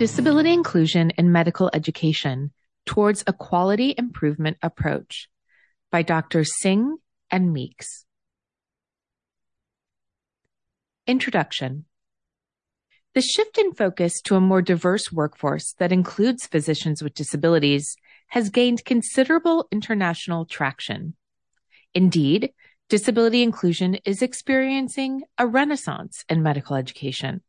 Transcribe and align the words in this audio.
Disability 0.00 0.54
Inclusion 0.54 1.10
in 1.18 1.30
Medical 1.30 1.68
Education 1.74 2.52
Towards 2.86 3.22
a 3.26 3.34
Quality 3.34 3.94
Improvement 3.98 4.56
Approach 4.62 5.28
by 5.92 6.00
Dr. 6.00 6.42
Singh 6.42 6.96
and 7.30 7.52
Meeks. 7.52 8.06
Introduction 11.06 11.84
The 13.12 13.20
shift 13.20 13.58
in 13.58 13.74
focus 13.74 14.22
to 14.22 14.36
a 14.36 14.40
more 14.40 14.62
diverse 14.62 15.12
workforce 15.12 15.74
that 15.74 15.92
includes 15.92 16.46
physicians 16.46 17.02
with 17.02 17.12
disabilities 17.12 17.94
has 18.28 18.48
gained 18.48 18.86
considerable 18.86 19.68
international 19.70 20.46
traction. 20.46 21.14
Indeed, 21.92 22.54
disability 22.88 23.42
inclusion 23.42 23.96
is 24.06 24.22
experiencing 24.22 25.24
a 25.36 25.46
renaissance 25.46 26.24
in 26.26 26.42
medical 26.42 26.74
education. 26.74 27.42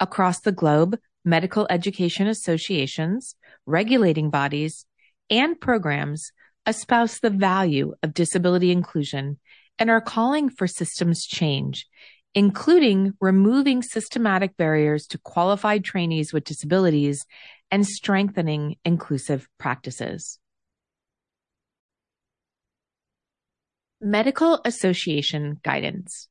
Across 0.00 0.40
the 0.40 0.50
globe, 0.50 0.98
medical 1.24 1.66
education 1.70 2.26
associations, 2.26 3.34
regulating 3.66 4.30
bodies, 4.30 4.86
and 5.30 5.58
programs 5.60 6.32
espouse 6.66 7.20
the 7.20 7.30
value 7.30 7.94
of 8.02 8.14
disability 8.14 8.70
inclusion 8.70 9.38
and 9.78 9.90
are 9.90 10.00
calling 10.00 10.48
for 10.48 10.66
systems 10.66 11.24
change, 11.24 11.86
including 12.34 13.12
removing 13.20 13.82
systematic 13.82 14.56
barriers 14.56 15.06
to 15.06 15.18
qualified 15.18 15.84
trainees 15.84 16.32
with 16.32 16.44
disabilities 16.44 17.26
and 17.70 17.86
strengthening 17.86 18.76
inclusive 18.84 19.48
practices. 19.58 20.38
Medical 24.00 24.60
Association 24.64 25.58
Guidance 25.62 26.28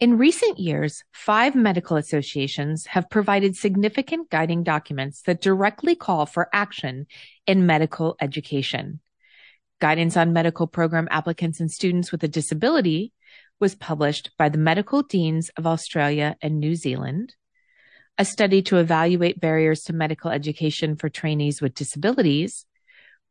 in 0.00 0.16
recent 0.16 0.60
years, 0.60 1.02
five 1.12 1.56
medical 1.56 1.96
associations 1.96 2.86
have 2.86 3.10
provided 3.10 3.56
significant 3.56 4.30
guiding 4.30 4.62
documents 4.62 5.22
that 5.22 5.40
directly 5.40 5.96
call 5.96 6.24
for 6.24 6.48
action 6.52 7.06
in 7.48 7.66
medical 7.66 8.16
education. 8.20 9.00
Guidance 9.80 10.16
on 10.16 10.32
medical 10.32 10.68
program 10.68 11.08
applicants 11.10 11.58
and 11.58 11.70
students 11.70 12.12
with 12.12 12.22
a 12.22 12.28
disability 12.28 13.12
was 13.58 13.74
published 13.74 14.30
by 14.38 14.48
the 14.48 14.58
Medical 14.58 15.02
Deans 15.02 15.50
of 15.56 15.66
Australia 15.66 16.36
and 16.40 16.60
New 16.60 16.76
Zealand. 16.76 17.34
A 18.18 18.24
study 18.24 18.62
to 18.62 18.78
evaluate 18.78 19.40
barriers 19.40 19.82
to 19.82 19.92
medical 19.92 20.30
education 20.30 20.94
for 20.94 21.08
trainees 21.08 21.60
with 21.60 21.74
disabilities 21.74 22.66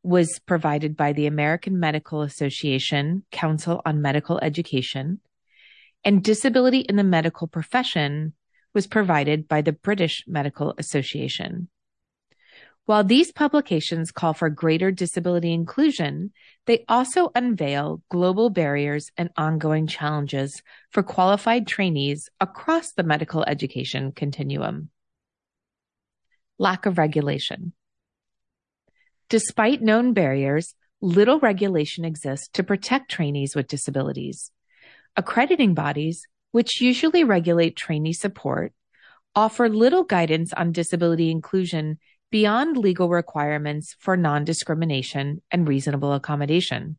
was 0.03 0.39
provided 0.45 0.97
by 0.97 1.13
the 1.13 1.27
American 1.27 1.79
Medical 1.79 2.21
Association 2.21 3.23
Council 3.31 3.81
on 3.85 4.01
Medical 4.01 4.37
Education 4.39 5.21
and 6.03 6.23
disability 6.23 6.79
in 6.79 6.95
the 6.95 7.03
medical 7.03 7.47
profession 7.47 8.33
was 8.73 8.87
provided 8.87 9.47
by 9.47 9.61
the 9.61 9.73
British 9.73 10.23
Medical 10.27 10.73
Association. 10.77 11.69
While 12.85 13.03
these 13.03 13.33
publications 13.33 14.13
call 14.13 14.33
for 14.33 14.49
greater 14.49 14.91
disability 14.91 15.51
inclusion, 15.51 16.31
they 16.67 16.85
also 16.87 17.31
unveil 17.35 18.01
global 18.09 18.49
barriers 18.49 19.11
and 19.17 19.29
ongoing 19.35 19.87
challenges 19.87 20.63
for 20.91 21.03
qualified 21.03 21.67
trainees 21.67 22.29
across 22.39 22.93
the 22.93 23.03
medical 23.03 23.43
education 23.43 24.13
continuum. 24.13 24.89
Lack 26.57 26.85
of 26.85 26.97
regulation. 26.97 27.73
Despite 29.27 29.81
known 29.81 30.13
barriers, 30.13 30.73
little 31.01 31.39
regulation 31.39 32.05
exists 32.05 32.47
to 32.53 32.63
protect 32.63 33.11
trainees 33.11 33.53
with 33.53 33.67
disabilities. 33.67 34.49
Accrediting 35.17 35.73
bodies, 35.73 36.27
which 36.51 36.79
usually 36.79 37.23
regulate 37.23 37.75
trainee 37.75 38.13
support, 38.13 38.71
offer 39.35 39.67
little 39.67 40.03
guidance 40.03 40.53
on 40.53 40.71
disability 40.71 41.31
inclusion 41.31 41.97
beyond 42.29 42.77
legal 42.77 43.09
requirements 43.09 43.95
for 43.99 44.15
non 44.15 44.45
discrimination 44.45 45.41
and 45.49 45.67
reasonable 45.67 46.13
accommodation. 46.13 46.97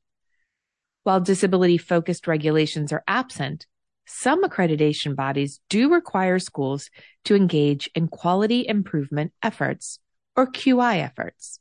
While 1.04 1.20
disability 1.20 1.78
focused 1.78 2.26
regulations 2.26 2.92
are 2.92 3.04
absent, 3.06 3.66
some 4.04 4.42
accreditation 4.42 5.14
bodies 5.14 5.60
do 5.68 5.92
require 5.92 6.40
schools 6.40 6.90
to 7.24 7.36
engage 7.36 7.88
in 7.94 8.08
quality 8.08 8.66
improvement 8.66 9.32
efforts 9.42 10.00
or 10.34 10.50
QI 10.50 10.96
efforts. 11.02 11.60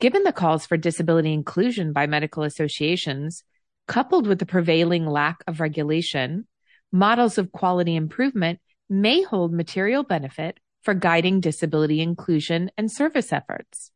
Given 0.00 0.24
the 0.24 0.32
calls 0.32 0.66
for 0.66 0.76
disability 0.76 1.32
inclusion 1.32 1.94
by 1.94 2.06
medical 2.06 2.42
associations, 2.42 3.42
coupled 3.86 4.26
with 4.26 4.38
the 4.38 4.46
prevailing 4.46 5.06
lack 5.06 5.42
of 5.46 5.60
regulation, 5.60 6.46
models 6.92 7.38
of 7.38 7.52
quality 7.52 7.96
improvement 7.96 8.60
may 8.88 9.22
hold 9.22 9.52
material 9.52 10.02
benefit 10.02 10.58
for 10.82 10.94
guiding 10.94 11.40
disability 11.40 12.00
inclusion 12.00 12.70
and 12.76 12.90
service 12.90 13.32
efforts. 13.32 13.90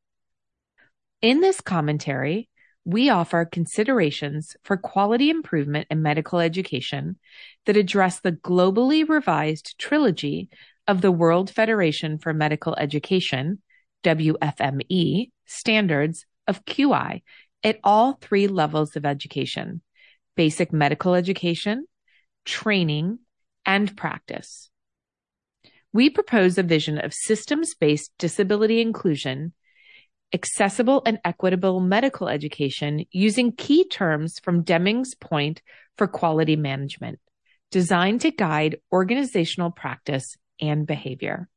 In 1.23 1.41
this 1.41 1.61
commentary, 1.61 2.49
we 2.85 3.11
offer 3.11 3.45
considerations 3.45 4.57
for 4.65 4.77
quality 4.77 5.31
improvement 5.31 5.87
in 5.91 6.03
medical 6.03 6.41
education 6.41 7.19
that 7.67 7.77
address 7.77 8.21
the 8.21 8.33
globally 8.33 9.09
revised 9.09 9.79
trilogy 9.79 10.49
of 10.89 11.03
the 11.03 11.13
World 11.13 11.51
Federation 11.51 12.19
for 12.19 12.33
Medical 12.33 12.75
Education, 12.77 13.61
WFME, 14.03 15.31
standards 15.47 16.25
of 16.49 16.65
QI 16.65 17.23
at 17.63 17.79
all 17.85 18.15
three 18.15 18.47
levels 18.47 18.97
of 18.97 19.05
education 19.05 19.83
basic 20.37 20.73
medical 20.73 21.15
education, 21.15 21.85
training, 22.47 23.19
and 23.67 23.95
practice. 23.95 24.71
We 25.93 26.09
propose 26.09 26.57
a 26.57 26.63
vision 26.63 26.99
of 26.99 27.13
systems 27.13 27.75
based 27.75 28.13
disability 28.19 28.81
inclusion, 28.81 29.53
accessible 30.33 31.03
and 31.05 31.19
equitable 31.25 31.81
medical 31.81 32.29
education 32.29 33.05
using 33.11 33.53
key 33.53 33.87
terms 33.89 34.39
from 34.39 34.63
Deming's 34.63 35.15
Point 35.15 35.61
for 35.99 36.07
Quality 36.07 36.57
Management, 36.57 37.19
designed 37.71 38.21
to 38.23 38.31
guide 38.31 38.77
organizational 38.93 39.73
practice 39.73 40.37
and 40.61 40.87
behavior. 40.87 41.49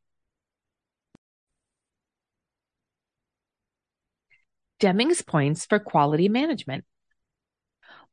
Deming's 4.83 5.21
Points 5.21 5.65
for 5.65 5.79
Quality 5.79 6.27
Management. 6.27 6.83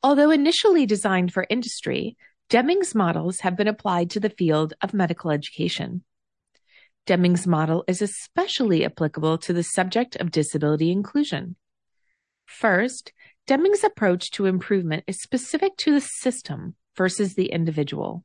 Although 0.04 0.31
initially 0.31 0.86
designed 0.86 1.32
for 1.32 1.44
industry, 1.50 2.16
Deming's 2.48 2.94
models 2.94 3.41
have 3.41 3.56
been 3.56 3.66
applied 3.66 4.08
to 4.10 4.20
the 4.20 4.31
field 4.31 4.75
of 4.80 4.94
medical 4.94 5.32
education. 5.32 6.04
Deming's 7.06 7.44
model 7.44 7.82
is 7.88 8.00
especially 8.00 8.84
applicable 8.84 9.36
to 9.38 9.53
the 9.53 9.64
subject 9.64 10.14
of 10.14 10.30
disability 10.30 10.92
inclusion. 10.92 11.56
First, 12.47 13.12
Deming's 13.48 13.82
approach 13.82 14.30
to 14.30 14.47
improvement 14.47 15.03
is 15.09 15.20
specific 15.20 15.76
to 15.78 15.91
the 15.91 16.00
system 16.00 16.76
versus 16.97 17.34
the 17.34 17.47
individual. 17.47 18.25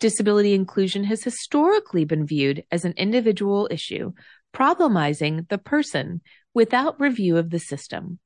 Disability 0.00 0.54
inclusion 0.54 1.04
has 1.04 1.22
historically 1.22 2.06
been 2.06 2.24
viewed 2.24 2.64
as 2.70 2.86
an 2.86 2.94
individual 2.96 3.68
issue, 3.70 4.14
problemizing 4.54 5.46
the 5.50 5.58
person 5.58 6.22
without 6.54 7.00
review 7.00 7.36
of 7.36 7.50
the 7.50 7.58
system. 7.58 8.18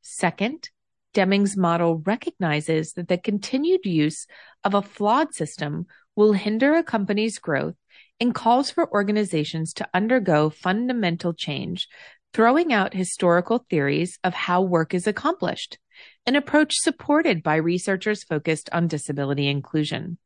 Second, 0.00 0.70
Deming's 1.12 1.56
model 1.56 1.98
recognizes 1.98 2.92
that 2.94 3.08
the 3.08 3.18
continued 3.18 3.84
use 3.84 4.26
of 4.64 4.74
a 4.74 4.82
flawed 4.82 5.34
system 5.34 5.86
will 6.16 6.32
hinder 6.32 6.74
a 6.74 6.82
company's 6.82 7.38
growth 7.38 7.74
and 8.18 8.34
calls 8.34 8.70
for 8.70 8.92
organizations 8.92 9.72
to 9.74 9.88
undergo 9.94 10.50
fundamental 10.50 11.32
change, 11.32 11.88
throwing 12.32 12.72
out 12.72 12.94
historical 12.94 13.64
theories 13.68 14.18
of 14.22 14.34
how 14.34 14.62
work 14.62 14.94
is 14.94 15.06
accomplished, 15.06 15.78
an 16.26 16.36
approach 16.36 16.74
supported 16.74 17.42
by 17.42 17.56
researchers 17.56 18.22
focused 18.22 18.68
on 18.72 18.86
disability 18.86 19.48
inclusion. 19.48 20.18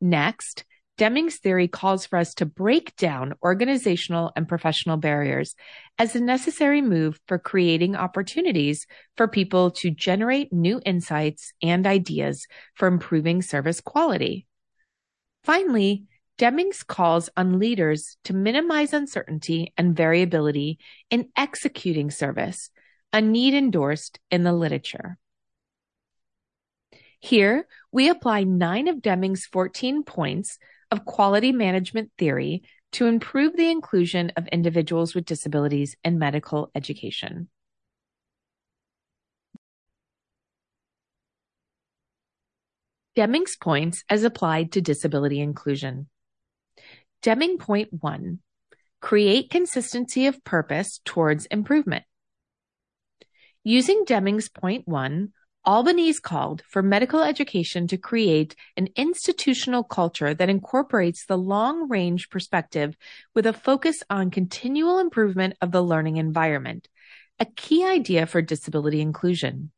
Next, 0.00 0.64
Deming's 0.98 1.38
theory 1.38 1.68
calls 1.68 2.04
for 2.04 2.18
us 2.18 2.34
to 2.34 2.46
break 2.46 2.94
down 2.96 3.32
organizational 3.42 4.30
and 4.36 4.46
professional 4.46 4.98
barriers 4.98 5.54
as 5.98 6.14
a 6.14 6.20
necessary 6.20 6.82
move 6.82 7.18
for 7.26 7.38
creating 7.38 7.96
opportunities 7.96 8.86
for 9.16 9.26
people 9.26 9.70
to 9.70 9.90
generate 9.90 10.52
new 10.52 10.80
insights 10.84 11.52
and 11.62 11.86
ideas 11.86 12.46
for 12.74 12.88
improving 12.88 13.40
service 13.40 13.80
quality. 13.80 14.46
Finally, 15.44 16.04
Deming's 16.38 16.82
calls 16.82 17.30
on 17.36 17.58
leaders 17.58 18.16
to 18.24 18.34
minimize 18.34 18.92
uncertainty 18.92 19.72
and 19.76 19.96
variability 19.96 20.78
in 21.10 21.28
executing 21.36 22.10
service, 22.10 22.70
a 23.12 23.20
need 23.20 23.54
endorsed 23.54 24.18
in 24.30 24.42
the 24.42 24.52
literature. 24.52 25.18
Here, 27.20 27.66
we 27.92 28.08
apply 28.08 28.42
nine 28.42 28.88
of 28.88 29.00
Deming's 29.00 29.46
14 29.46 30.02
points 30.02 30.58
of 30.92 31.06
quality 31.06 31.52
management 31.52 32.12
theory 32.18 32.62
to 32.92 33.06
improve 33.06 33.56
the 33.56 33.70
inclusion 33.70 34.30
of 34.36 34.46
individuals 34.48 35.14
with 35.14 35.24
disabilities 35.24 35.96
in 36.04 36.18
medical 36.18 36.70
education. 36.74 37.48
Deming's 43.16 43.56
points 43.56 44.04
as 44.08 44.22
applied 44.22 44.72
to 44.72 44.82
disability 44.82 45.40
inclusion. 45.40 46.08
Deming 47.22 47.56
Point 47.56 47.88
1 47.90 48.40
Create 49.00 49.50
consistency 49.50 50.26
of 50.26 50.44
purpose 50.44 51.00
towards 51.04 51.46
improvement. 51.46 52.04
Using 53.64 54.04
Deming's 54.04 54.48
Point 54.48 54.86
1, 54.86 55.32
Albanese 55.64 56.20
called 56.20 56.64
for 56.68 56.82
medical 56.82 57.22
education 57.22 57.86
to 57.86 57.96
create 57.96 58.56
an 58.76 58.88
institutional 58.96 59.84
culture 59.84 60.34
that 60.34 60.48
incorporates 60.48 61.24
the 61.24 61.38
long 61.38 61.88
range 61.88 62.30
perspective 62.30 62.96
with 63.32 63.46
a 63.46 63.52
focus 63.52 64.02
on 64.10 64.32
continual 64.32 64.98
improvement 64.98 65.54
of 65.60 65.70
the 65.70 65.82
learning 65.82 66.16
environment, 66.16 66.88
a 67.38 67.44
key 67.44 67.84
idea 67.84 68.26
for 68.26 68.42
disability 68.42 69.00
inclusion. 69.00 69.70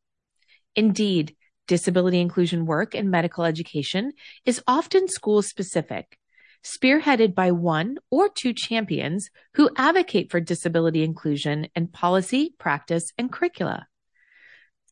Indeed, 0.75 1.37
disability 1.67 2.19
inclusion 2.19 2.65
work 2.65 2.95
in 2.95 3.11
medical 3.11 3.45
education 3.45 4.13
is 4.47 4.63
often 4.67 5.07
school 5.07 5.43
specific, 5.43 6.19
spearheaded 6.65 7.35
by 7.35 7.51
one 7.51 7.99
or 8.11 8.31
two 8.31 8.55
champions 8.55 9.29
who 9.53 9.69
advocate 9.77 10.31
for 10.31 10.41
disability 10.41 11.05
inclusion 11.05 11.69
in 11.77 11.89
policy, 11.89 12.55
practice, 12.59 13.13
and 13.19 13.31
curricula. 13.31 13.87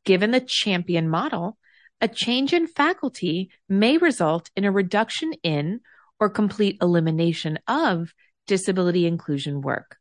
Given 0.04 0.32
the 0.32 0.40
champion 0.40 1.08
model, 1.08 1.58
a 2.00 2.08
change 2.08 2.52
in 2.52 2.66
faculty 2.66 3.50
may 3.68 3.96
result 3.96 4.50
in 4.56 4.64
a 4.64 4.72
reduction 4.72 5.32
in 5.44 5.80
or 6.18 6.28
complete 6.28 6.78
elimination 6.82 7.58
of 7.68 8.12
disability 8.46 9.06
inclusion 9.06 9.60
work. 9.60 9.98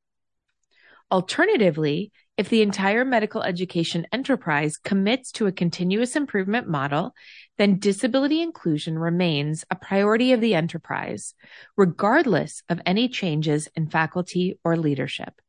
Alternatively, 1.11 2.11
if 2.37 2.49
the 2.49 2.61
entire 2.63 3.05
medical 3.05 3.43
education 3.43 4.07
enterprise 4.11 4.77
commits 4.77 5.31
to 5.33 5.45
a 5.45 5.51
continuous 5.51 6.15
improvement 6.15 6.67
model, 6.67 7.13
then 7.57 7.77
disability 7.77 8.41
inclusion 8.41 8.97
remains 8.97 9.63
a 9.69 9.75
priority 9.75 10.31
of 10.31 10.41
the 10.41 10.55
enterprise, 10.55 11.35
regardless 11.77 12.63
of 12.69 12.81
any 12.85 13.09
changes 13.09 13.67
in 13.75 13.89
faculty 13.89 14.57
or 14.63 14.77
leadership. 14.77 15.39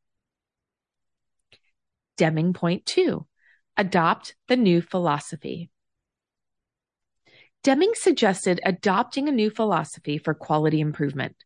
Deming 2.19 2.53
Point 2.53 2.85
2 2.85 3.25
Adopt 3.77 4.35
the 4.49 4.57
new 4.57 4.83
philosophy. 4.83 5.71
Deming 7.63 7.93
suggested 7.95 8.61
adopting 8.65 9.29
a 9.29 9.33
new 9.33 9.49
philosophy 9.49 10.19
for 10.19 10.35
quality 10.35 10.81
improvement. 10.81 11.37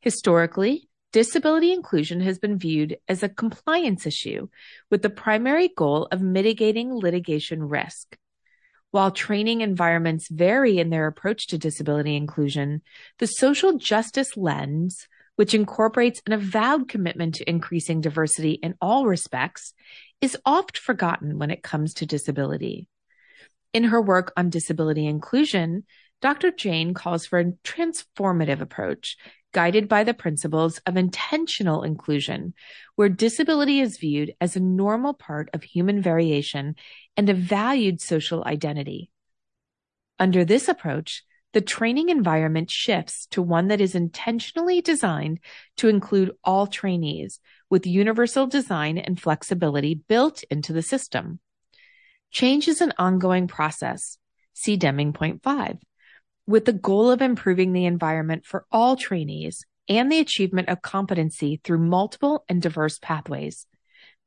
Historically, 0.00 0.88
disability 1.12 1.72
inclusion 1.72 2.20
has 2.20 2.38
been 2.38 2.58
viewed 2.58 2.98
as 3.08 3.22
a 3.22 3.28
compliance 3.28 4.04
issue 4.04 4.48
with 4.90 5.02
the 5.02 5.10
primary 5.10 5.68
goal 5.68 6.08
of 6.10 6.20
mitigating 6.20 6.92
litigation 6.92 7.62
risk. 7.62 8.18
While 8.90 9.10
training 9.10 9.60
environments 9.60 10.28
vary 10.28 10.78
in 10.78 10.90
their 10.90 11.06
approach 11.06 11.46
to 11.48 11.58
disability 11.58 12.14
inclusion, 12.14 12.82
the 13.18 13.26
social 13.26 13.78
justice 13.78 14.36
lens, 14.36 15.08
which 15.36 15.54
incorporates 15.54 16.22
an 16.26 16.32
avowed 16.32 16.88
commitment 16.88 17.36
to 17.36 17.48
increasing 17.48 18.00
diversity 18.00 18.52
in 18.52 18.74
all 18.80 19.06
respects, 19.06 19.74
is 20.20 20.36
oft 20.44 20.78
forgotten 20.78 21.38
when 21.38 21.50
it 21.50 21.62
comes 21.62 21.94
to 21.94 22.06
disability. 22.06 22.88
In 23.72 23.84
her 23.84 24.00
work 24.00 24.32
on 24.36 24.50
disability 24.50 25.06
inclusion, 25.06 25.84
Dr. 26.22 26.50
Jain 26.52 26.94
calls 26.94 27.26
for 27.26 27.38
a 27.40 27.52
transformative 27.64 28.60
approach 28.60 29.16
guided 29.52 29.88
by 29.88 30.04
the 30.04 30.14
principles 30.14 30.78
of 30.86 30.96
intentional 30.96 31.82
inclusion, 31.82 32.54
where 32.96 33.08
disability 33.08 33.80
is 33.80 33.98
viewed 33.98 34.34
as 34.40 34.56
a 34.56 34.60
normal 34.60 35.14
part 35.14 35.48
of 35.54 35.62
human 35.62 36.02
variation 36.02 36.74
and 37.16 37.30
a 37.30 37.34
valued 37.34 38.00
social 38.00 38.44
identity. 38.44 39.10
Under 40.18 40.44
this 40.44 40.68
approach, 40.68 41.24
the 41.54 41.62
training 41.62 42.10
environment 42.10 42.70
shifts 42.70 43.26
to 43.30 43.40
one 43.40 43.68
that 43.68 43.80
is 43.80 43.94
intentionally 43.94 44.82
designed 44.82 45.40
to 45.78 45.88
include 45.88 46.32
all 46.44 46.66
trainees 46.66 47.40
with 47.70 47.86
universal 47.86 48.46
design 48.46 48.98
and 48.98 49.20
flexibility 49.20 49.94
built 49.94 50.44
into 50.50 50.72
the 50.72 50.82
system. 50.82 51.40
Change 52.30 52.68
is 52.68 52.80
an 52.80 52.92
ongoing 52.98 53.48
process. 53.48 54.18
See 54.52 54.76
Deming 54.76 55.12
Point 55.12 55.42
5 55.42 55.78
with 56.46 56.66
the 56.66 56.72
goal 56.72 57.10
of 57.10 57.22
improving 57.22 57.72
the 57.72 57.86
environment 57.86 58.44
for 58.44 58.66
all 58.70 58.96
trainees 58.96 59.64
and 59.88 60.10
the 60.10 60.18
achievement 60.18 60.68
of 60.68 60.82
competency 60.82 61.60
through 61.64 61.78
multiple 61.78 62.44
and 62.48 62.60
diverse 62.60 62.98
pathways. 62.98 63.66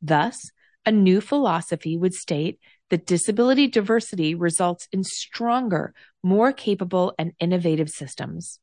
Thus, 0.02 0.52
a 0.86 0.92
new 0.92 1.22
philosophy 1.22 1.98
would 1.98 2.14
state 2.14 2.60
that 2.90 3.06
disability 3.06 3.68
diversity 3.68 4.36
results 4.36 4.88
in 4.92 5.04
stronger, 5.04 5.94
more 6.28 6.52
capable, 6.52 7.14
and 7.18 7.32
innovative 7.40 7.90
systems. 7.90 8.60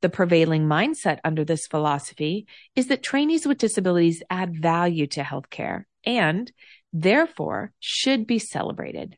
The 0.00 0.08
prevailing 0.08 0.66
mindset 0.66 1.18
under 1.24 1.44
this 1.44 1.66
philosophy 1.66 2.46
is 2.74 2.88
that 2.88 3.02
trainees 3.02 3.46
with 3.46 3.58
disabilities 3.58 4.22
add 4.28 4.60
value 4.60 5.06
to 5.08 5.22
healthcare 5.22 5.84
and, 6.04 6.50
therefore, 6.92 7.72
should 7.78 8.26
be 8.26 8.38
celebrated. 8.38 9.16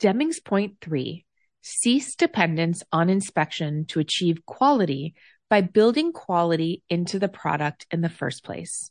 Deming's 0.00 0.40
point 0.40 0.76
three 0.80 1.24
cease 1.62 2.14
dependence 2.14 2.82
on 2.92 3.10
inspection 3.10 3.86
to 3.86 4.00
achieve 4.00 4.46
quality 4.46 5.14
by 5.48 5.60
building 5.60 6.12
quality 6.12 6.82
into 6.88 7.18
the 7.18 7.28
product 7.28 7.86
in 7.90 8.00
the 8.00 8.08
first 8.08 8.44
place. 8.44 8.90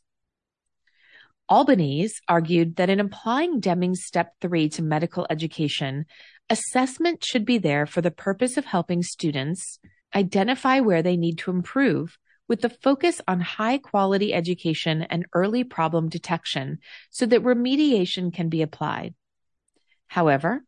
Albanese 1.48 2.20
argued 2.26 2.76
that 2.76 2.90
in 2.90 2.98
applying 2.98 3.60
Deming's 3.60 4.04
step 4.04 4.32
three 4.40 4.68
to 4.70 4.82
medical 4.82 5.26
education, 5.30 6.06
assessment 6.48 7.24
should 7.24 7.44
be 7.44 7.58
there 7.58 7.86
for 7.86 8.00
the 8.00 8.10
purpose 8.10 8.56
of 8.56 8.64
helping 8.64 9.02
students 9.02 9.78
identify 10.14 10.80
where 10.80 11.02
they 11.02 11.16
need 11.16 11.38
to 11.38 11.50
improve 11.50 12.18
with 12.48 12.60
the 12.60 12.70
focus 12.70 13.20
on 13.26 13.40
high 13.40 13.78
quality 13.78 14.32
education 14.32 15.02
and 15.02 15.26
early 15.32 15.64
problem 15.64 16.08
detection 16.08 16.78
so 17.10 17.26
that 17.26 17.42
remediation 17.42 18.32
can 18.32 18.48
be 18.48 18.62
applied. 18.62 19.14
However, 20.06 20.64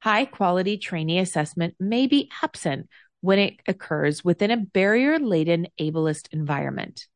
high 0.00 0.24
quality 0.24 0.76
trainee 0.76 1.20
assessment 1.20 1.74
may 1.78 2.06
be 2.06 2.30
absent 2.42 2.88
when 3.20 3.38
it 3.38 3.54
occurs 3.68 4.24
within 4.24 4.50
a 4.50 4.56
barrier 4.56 5.18
laden 5.18 5.68
ableist 5.78 6.28
environment. 6.32 7.06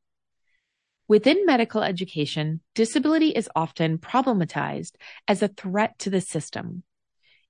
Within 1.08 1.44
medical 1.44 1.82
education, 1.82 2.60
disability 2.74 3.29
is 3.29 3.50
often 3.55 3.98
problematized 3.98 4.93
as 5.29 5.43
a 5.43 5.48
threat 5.48 5.98
to 5.98 6.10
the 6.10 6.20
system. 6.20 6.82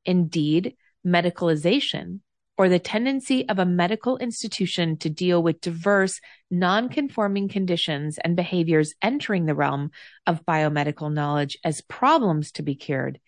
Indeed, 0.04 0.76
medicalization, 1.06 2.20
or 2.56 2.68
the 2.68 2.78
tendency 2.78 3.48
of 3.48 3.58
a 3.58 3.66
medical 3.66 4.16
institution 4.18 4.96
to 4.98 5.10
deal 5.10 5.42
with 5.42 5.60
diverse, 5.60 6.20
non-conforming 6.50 7.48
conditions 7.48 8.18
and 8.22 8.36
behaviors 8.36 8.94
entering 9.02 9.46
the 9.46 9.54
realm 9.54 9.90
of 10.26 10.44
biomedical 10.46 11.12
knowledge 11.12 11.58
as 11.64 11.80
problems 11.82 12.52
to 12.52 12.62
be 12.62 12.74
cured, 12.74 13.18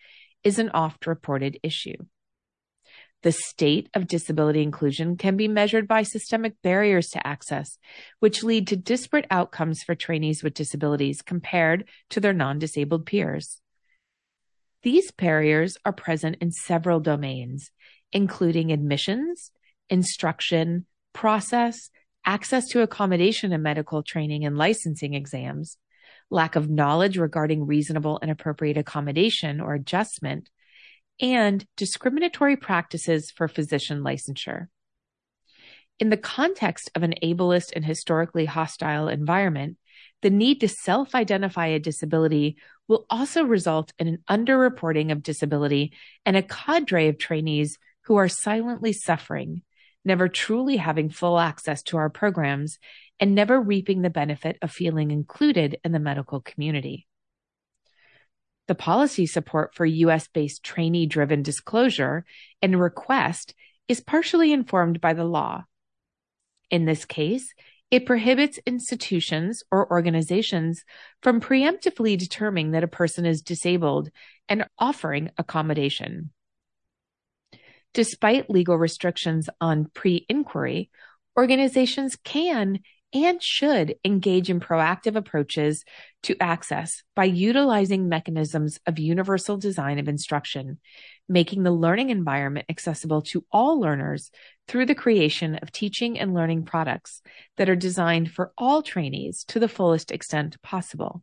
is 0.45 0.59
an 0.59 0.71
oft 0.71 1.07
reported 1.07 1.59
issue. 1.63 1.97
The 3.23 3.33
state 3.33 3.89
of 3.95 4.07
disability 4.07 4.63
inclusion 4.63 5.17
can 5.17 5.37
be 5.37 5.49
measured 5.49 5.89
by 5.89 6.05
systemic 6.05 6.55
barriers 6.63 7.09
to 7.09 7.27
access, 7.27 7.79
which 8.21 8.45
lead 8.45 8.69
to 8.69 8.77
disparate 8.77 9.27
outcomes 9.31 9.83
for 9.83 9.97
trainees 9.97 10.45
with 10.45 10.55
disabilities 10.55 11.23
compared 11.23 11.89
to 12.11 12.21
their 12.21 12.33
non 12.33 12.61
disabled 12.61 13.07
peers. 13.07 13.61
These 14.83 15.11
barriers 15.13 15.77
are 15.85 15.93
present 15.93 16.37
in 16.41 16.53
several 16.53 17.01
domains, 17.01 17.71
including 18.13 18.73
admissions, 18.73 19.51
instruction, 19.91 20.87
process, 21.13 21.91
access 22.25 22.69
to 22.69 22.83
accommodation 22.83 23.53
and 23.53 23.63
medical 23.63 24.03
training 24.03 24.45
and 24.45 24.57
licensing 24.57 25.15
exams, 25.15 25.79
lack 26.31 26.57
of 26.57 26.69
knowledge 26.69 27.17
regarding 27.17 27.67
reasonable 27.67 28.19
and 28.21 28.31
appropriate 28.31 28.77
accommodation 28.77 29.61
or 29.61 29.75
adjustment, 29.75 30.51
and 31.21 31.65
discriminatory 31.77 32.57
practices 32.57 33.33
for 33.35 33.49
physician 33.49 34.03
licensure. 34.03 34.67
In 35.99 36.11
the 36.11 36.17
context 36.19 36.91
of 36.95 37.03
an 37.03 37.15
ableist 37.23 37.73
and 37.75 37.85
historically 37.85 38.45
hostile 38.45 39.09
environment, 39.09 39.79
the 40.21 40.29
need 40.31 40.61
to 40.61 40.69
self 40.69 41.15
identify 41.15 41.69
a 41.69 41.79
disability 41.79 42.57
will 42.89 43.07
also 43.11 43.45
result 43.45 43.93
in 43.99 44.09
an 44.09 44.19
underreporting 44.29 45.11
of 45.13 45.23
disability 45.23 45.93
and 46.25 46.37
a 46.37 46.43
cadre 46.43 47.09
of 47.09 47.19
trainees 47.19 47.79
who 48.03 48.17
are 48.17 48.29
silently 48.29 48.93
suffering, 48.93 49.63
never 50.05 50.29
truly 50.29 50.77
having 50.77 51.11
full 51.11 51.39
access 51.39 51.83
to 51.83 51.97
our 51.97 52.09
programs, 52.09 52.79
and 53.19 53.35
never 53.35 53.61
reaping 53.61 54.03
the 54.03 54.11
benefit 54.11 54.57
of 54.63 54.71
feeling 54.71 55.11
included 55.11 55.79
in 55.85 55.93
the 55.93 55.99
medical 55.99 56.41
community. 56.41 57.07
The 58.69 58.75
policy 58.75 59.27
support 59.27 59.75
for 59.75 59.87
US 59.87 60.29
based 60.29 60.63
trainee 60.63 61.07
driven 61.07 61.43
disclosure 61.43 62.25
and 62.61 62.81
request 62.81 63.55
is 63.89 64.01
partially 64.01 64.53
informed 64.53 65.01
by 65.01 65.13
the 65.13 65.25
law. 65.25 65.65
In 66.71 66.85
this 66.85 67.05
case, 67.05 67.55
it 67.91 68.07
prohibits 68.07 68.59
institutions 68.67 69.63
or 69.71 69.91
organizations 69.91 70.85
from 71.23 71.41
preemptively 71.41 72.19
determining 72.19 72.73
that 72.73 72.85
a 72.85 72.89
person 72.89 73.25
is 73.25 73.43
disabled 73.43 74.11
and 74.49 74.67
offering 74.79 75.31
accommodation. 75.39 76.31
Despite 77.95 78.51
legal 78.51 78.77
restrictions 78.77 79.49
on 79.61 79.91
pre 79.95 80.27
inquiry, 80.29 80.91
organizations 81.39 82.17
can 82.23 82.81
and 83.17 83.43
should 83.43 83.97
engage 84.05 84.51
in 84.51 84.61
proactive 84.61 85.17
approaches 85.17 85.85
to 86.23 86.37
access 86.39 87.03
by 87.15 87.25
utilizing 87.25 88.11
mechanisms 88.11 88.79
of 88.87 88.99
universal 88.99 89.57
design 89.57 89.99
of 89.99 90.07
instruction, 90.07 90.79
making 91.27 91.63
the 91.63 91.71
learning 91.71 92.11
environment 92.11 92.67
accessible 92.69 93.23
to 93.23 93.43
all 93.51 93.81
learners 93.81 94.31
through 94.69 94.85
the 94.85 94.95
creation 94.95 95.55
of 95.57 95.73
teaching 95.73 96.19
and 96.19 96.35
learning 96.35 96.65
products 96.65 97.23
that 97.57 97.71
are 97.71 97.77
designed 97.77 98.31
for 98.31 98.53
all 98.59 98.83
trainees 98.83 99.45
to 99.45 99.59
the 99.59 99.69
fullest 99.69 100.13
extent 100.13 100.61
possible. 100.63 101.23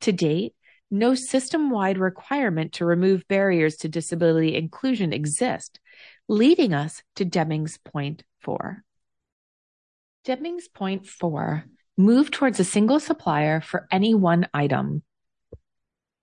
To 0.00 0.12
date, 0.12 0.54
no 0.90 1.14
system-wide 1.14 1.98
requirement 1.98 2.72
to 2.74 2.86
remove 2.86 3.28
barriers 3.28 3.76
to 3.76 3.88
disability 3.88 4.56
inclusion 4.56 5.12
exists, 5.12 5.78
leading 6.26 6.72
us 6.72 7.02
to 7.16 7.26
Deming's 7.26 7.76
point 7.76 8.24
four. 8.40 8.82
Deming's 10.24 10.68
point 10.68 11.04
four, 11.04 11.64
move 11.98 12.30
towards 12.30 12.60
a 12.60 12.64
single 12.64 13.00
supplier 13.00 13.60
for 13.60 13.88
any 13.90 14.14
one 14.14 14.46
item. 14.54 15.02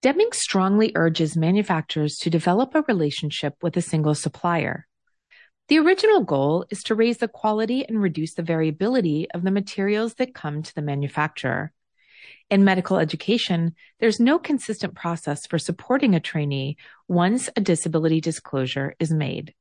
Deming 0.01 0.31
strongly 0.31 0.93
urges 0.95 1.35
manufacturers 1.35 2.15
to 2.19 2.29
develop 2.29 2.73
a 2.73 2.85
relationship 2.87 3.55
with 3.61 3.75
a 3.75 3.81
single 3.81 4.15
supplier. 4.15 4.87
The 5.67 5.79
original 5.79 6.23
goal 6.23 6.65
is 6.69 6.81
to 6.83 6.95
raise 6.95 7.17
the 7.17 7.27
quality 7.27 7.85
and 7.85 8.01
reduce 8.01 8.35
the 8.35 8.41
variability 8.41 9.29
of 9.31 9.43
the 9.43 9.51
materials 9.51 10.13
that 10.13 10.33
come 10.33 10.63
to 10.63 10.73
the 10.73 10.81
manufacturer. 10.81 11.73
In 12.49 12.63
medical 12.63 12.99
education, 12.99 13.75
there's 13.99 14.21
no 14.21 14.39
consistent 14.39 14.95
process 14.95 15.45
for 15.45 15.59
supporting 15.59 16.15
a 16.15 16.21
trainee 16.21 16.77
once 17.09 17.49
a 17.53 17.59
disability 17.59 18.21
disclosure 18.21 18.95
is 18.97 19.11
made. 19.11 19.53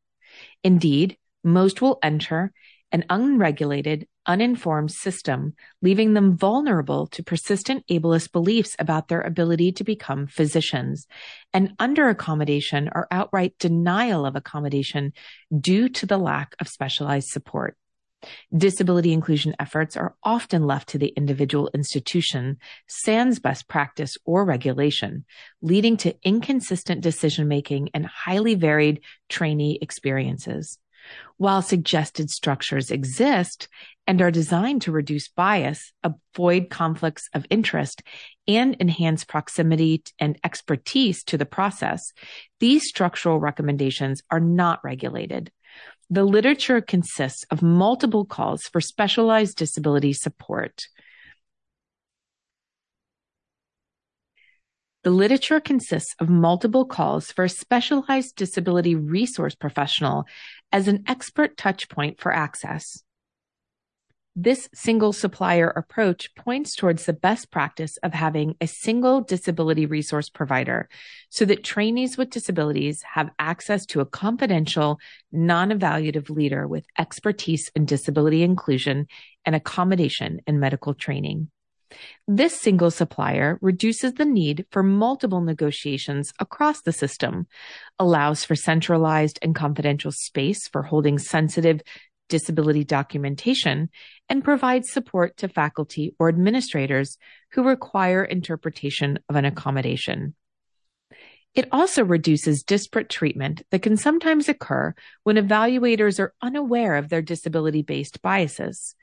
Indeed, 0.63 1.19
most 1.43 1.83
will 1.83 1.99
enter 2.05 2.53
an 2.93 3.05
unregulated, 3.11 4.07
uninformed 4.29 4.93
system, 4.93 5.55
leaving 5.83 6.13
them 6.13 6.37
vulnerable 6.37 7.07
to 7.09 7.25
persistent 7.25 7.85
ableist 7.91 8.31
beliefs 8.31 8.77
about 8.79 9.09
their 9.09 9.23
ability 9.23 9.73
to 9.73 9.83
become 9.83 10.27
physicians, 10.27 11.07
and 11.53 11.73
under 11.79 12.09
accommodation 12.09 12.89
or 12.95 13.09
outright 13.11 13.55
denial 13.59 14.25
of 14.25 14.37
accommodation 14.37 15.13
due 15.59 15.89
to 15.89 16.07
the 16.07 16.19
lack 16.19 16.55
of 16.61 16.69
specialized 16.69 17.29
support. 17.29 17.77
Disability 18.57 19.13
inclusion 19.13 19.55
efforts 19.61 19.97
are 19.97 20.17
often 20.25 20.67
left 20.67 20.89
to 20.89 20.99
the 20.99 21.13
individual 21.17 21.71
institution, 21.73 22.59
sans 22.89 23.39
best 23.39 23.69
practice 23.69 24.17
or 24.25 24.45
regulation, 24.45 25.25
leading 25.63 25.97
to 25.99 26.17
inconsistent 26.23 27.01
decision 27.01 27.47
making 27.47 27.91
and 27.95 28.07
highly 28.07 28.55
varied 28.55 29.01
trainee 29.29 29.79
experiences. 29.81 30.79
While 31.37 31.63
suggested 31.63 32.31
structures 32.31 32.91
exist 32.91 33.69
and 34.07 34.21
are 34.21 34.31
designed 34.31 34.83
to 34.83 34.93
reduce 34.93 35.29
bias, 35.29 35.93
avoid 36.03 36.71
conflicts 36.71 37.29
of 37.35 37.47
interest, 37.51 38.03
and 38.47 38.77
enhance 38.81 39.25
proximity 39.25 40.03
and 40.19 40.39
expertise 40.43 41.23
to 41.25 41.39
the 41.39 41.47
process, 41.47 42.13
these 42.59 42.89
structural 42.89 43.39
recommendations 43.39 44.23
are 44.31 44.41
not 44.41 44.81
regulated. 44.83 45.53
The 46.11 46.25
literature 46.25 46.81
consists 46.81 47.45
of 47.51 47.63
multiple 47.63 48.25
calls 48.25 48.63
for 48.63 48.81
specialized 48.81 49.59
disability 49.59 50.15
support. 50.15 50.89
The 55.05 55.11
literature 55.11 55.61
consists 55.61 56.15
of 56.19 56.29
multiple 56.29 56.85
calls 56.85 57.31
for 57.31 57.45
a 57.45 57.49
specialized 57.49 58.37
disability 58.37 58.95
resource 58.95 59.55
professional 59.55 60.25
as 60.73 60.89
an 60.89 61.05
expert 61.07 61.57
touchpoint 61.57 62.19
for 62.19 62.33
access. 62.33 63.03
This 64.41 64.69
single 64.73 65.13
supplier 65.13 65.69
approach 65.69 66.33
points 66.37 66.77
towards 66.77 67.07
the 67.07 67.13
best 67.13 67.51
practice 67.51 67.97
of 68.05 68.15
having 68.15 68.55
a 68.61 68.69
single 68.69 69.21
disability 69.21 69.85
resource 69.85 70.29
provider 70.29 70.89
so 71.29 71.45
that 71.47 71.65
trainees 71.65 72.17
with 72.17 72.31
disabilities 72.31 73.03
have 73.03 73.31
access 73.41 73.85
to 73.87 74.01
a 74.01 74.07
confidential, 74.07 75.01
non-evaluative 75.33 76.31
leader 76.31 76.69
with 76.69 76.87
expertise 76.97 77.69
in 77.75 77.85
disability 77.85 78.45
inclusion 78.45 79.09
and 79.45 79.57
accommodation 79.57 80.41
in 80.47 80.61
medical 80.61 80.95
training. 80.95 81.51
This 82.27 82.61
single 82.61 82.91
supplier 82.91 83.59
reduces 83.63 84.15
the 84.15 84.25
need 84.25 84.67
for 84.71 84.83
multiple 84.83 85.41
negotiations 85.41 86.33
across 86.39 86.83
the 86.83 86.93
system, 86.93 87.47
allows 87.99 88.45
for 88.45 88.55
centralized 88.55 89.39
and 89.43 89.55
confidential 89.55 90.13
space 90.13 90.69
for 90.69 90.83
holding 90.83 91.19
sensitive 91.19 91.81
disability 92.29 92.85
documentation, 92.85 93.89
and 94.29 94.45
provides 94.45 94.93
support 94.93 95.37
to 95.39 95.49
faculty 95.49 96.15
or 96.19 96.29
administrators 96.29 97.17
who 97.53 97.63
require 97.63 98.23
interpretation 98.23 99.19
of 99.29 99.37
an 99.37 99.47
accommodation. 99.47 100.35
It 101.55 101.69
also 101.73 102.05
reduces 102.05 102.63
disparate 102.63 103.09
treatment 103.09 103.63
that 103.71 103.83
can 103.83 103.97
sometimes 103.97 104.49
occur 104.49 104.95
when 105.25 105.37
evaluators 105.37 106.21
are 106.21 106.35
unaware 106.43 106.97
of 106.97 107.09
their 107.09 107.23
disability 107.23 107.83
based 107.83 108.21
biases. 108.23 108.95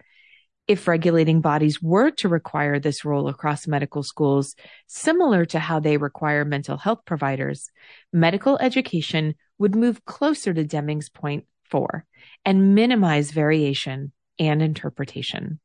If 0.67 0.87
regulating 0.87 1.41
bodies 1.41 1.79
were 1.81 2.09
to 2.11 2.27
require 2.27 2.79
this 2.79 3.05
role 3.05 3.27
across 3.27 3.67
medical 3.67 4.01
schools, 4.01 4.55
similar 4.87 5.45
to 5.45 5.59
how 5.59 5.79
they 5.79 5.97
require 5.97 6.43
mental 6.43 6.77
health 6.77 7.01
providers, 7.05 7.69
medical 8.11 8.57
education 8.57 9.35
would 9.59 9.75
move 9.75 10.05
closer 10.05 10.53
to 10.53 10.63
Deming's 10.63 11.09
point 11.09 11.45
four 11.69 12.05
and 12.43 12.73
minimize 12.73 13.31
variation 13.31 14.11
and 14.39 14.61
interpretation. 14.61 15.59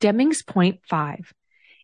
Deming's 0.00 0.42
point 0.42 0.80
five 0.88 1.32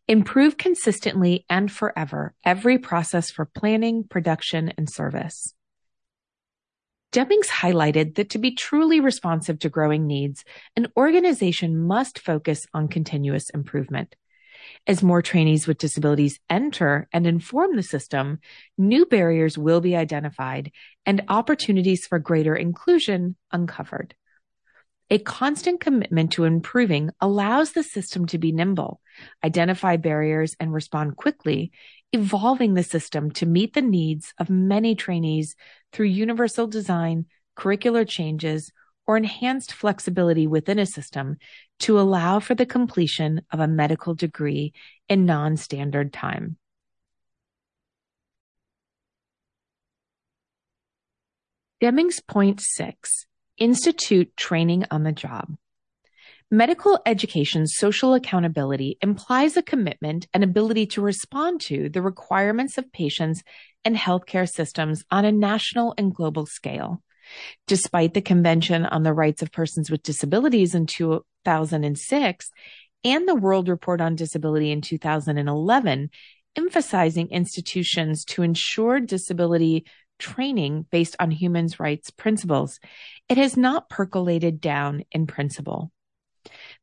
improve 0.09 0.57
consistently 0.57 1.45
and 1.49 1.71
forever 1.71 2.35
every 2.45 2.79
process 2.79 3.31
for 3.31 3.45
planning, 3.45 4.05
production, 4.05 4.73
and 4.77 4.91
service. 4.91 5.55
Demings 7.13 7.49
highlighted 7.49 8.15
that 8.15 8.31
to 8.31 8.39
be 8.39 8.55
truly 8.55 8.99
responsive 8.99 9.59
to 9.59 9.69
growing 9.69 10.07
needs, 10.07 10.45
an 10.77 10.87
organization 10.97 11.79
must 11.79 12.19
focus 12.19 12.67
on 12.73 12.89
continuous 12.89 13.51
improvement. 13.51 14.17
As 14.87 15.03
more 15.03 15.21
trainees 15.21 15.67
with 15.67 15.77
disabilities 15.77 16.41
enter 16.49 17.09
and 17.13 17.27
inform 17.27 17.77
the 17.77 17.83
system, 17.83 18.39
new 18.79 19.05
barriers 19.05 19.59
will 19.59 19.83
be 19.83 19.95
identified 19.95 20.73
and 21.05 21.23
opportunities 21.29 22.07
for 22.07 22.19
greater 22.19 22.57
inclusion 22.57 23.37
uncovered. 23.53 24.15
A 25.13 25.19
constant 25.19 25.79
commitment 25.79 26.33
to 26.33 26.45
improving 26.45 27.11
allows 27.21 27.73
the 27.73 27.83
system 27.83 28.25
to 28.29 28.39
be 28.39 28.51
nimble, 28.51 29.03
identify 29.45 29.99
barriers, 29.99 30.57
and 30.59 30.73
respond 30.73 31.19
quickly, 31.19 31.71
evolving 32.15 32.73
the 32.73 32.83
system 32.83 33.31
to 33.33 33.45
meet 33.45 33.75
the 33.75 33.83
needs 33.83 34.33
of 34.39 34.49
many 34.49 34.95
trainees 34.95 35.55
through 35.93 36.07
universal 36.07 36.67
design, 36.67 37.27
curricular 37.59 38.09
changes, 38.09 38.73
or 39.07 39.19
enhanced 39.19 39.75
flexibility 39.75 40.47
within 40.47 40.79
a 40.79 40.87
system 40.87 41.37
to 41.81 42.01
allow 42.01 42.41
for 42.41 42.55
the 42.55 42.65
completion 42.65 43.43
of 43.53 43.61
a 43.61 43.69
medical 43.69 44.15
degree 44.15 44.73
in 45.11 45.27
non-standard 45.27 46.11
time. 46.11 46.57
Deming's 51.83 52.21
point 52.21 52.63
six 52.63 53.27
institute 53.59 54.37
training 54.37 54.85
on 54.91 55.03
the 55.03 55.13
job. 55.13 55.57
Medical 56.51 57.01
education's 57.07 57.75
social 57.77 58.13
accountability 58.13 58.99
implies 59.01 59.57
a 59.57 59.63
commitment 59.63 60.27
and 60.35 60.45
ability 60.45 60.85
to 60.85 61.01
respond 61.01 61.63
to 61.63 61.89
the 61.89 62.03
requirements 62.03 62.77
of 62.77 62.93
patients 62.93 63.43
and 63.87 63.97
healthcare 63.97 64.47
systems 64.47 65.03
on 65.11 65.25
a 65.25 65.33
national 65.33 65.95
and 65.97 66.15
global 66.15 66.45
scale. 66.45 67.03
Despite 67.67 68.13
the 68.13 68.21
Convention 68.21 68.85
on 68.85 69.03
the 69.03 69.15
Rights 69.15 69.41
of 69.41 69.51
Persons 69.51 69.91
with 69.91 70.03
Disabilities 70.03 70.75
in 70.75 70.85
2006 70.85 72.51
and 73.05 73.27
the 73.27 73.35
World 73.35 73.69
Report 73.69 74.01
on 74.03 74.15
Disability 74.15 74.71
in 74.71 74.83
2011, 74.83 76.11
emphasizing 76.57 77.29
institutions 77.29 78.25
to 78.27 78.43
ensure 78.43 79.01
disability 79.01 79.87
training 80.23 80.87
based 80.91 81.17
on 81.19 81.33
human 81.33 81.69
rights 81.79 82.11
principles, 82.11 82.79
it 83.29 83.37
has 83.37 83.57
not 83.57 83.91
percolated 83.91 84.61
down 84.61 85.03
in 85.11 85.27
principle. 85.27 85.91